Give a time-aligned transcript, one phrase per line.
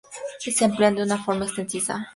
[0.39, 2.09] Se emplean de una forma extensiva en hibridaciones.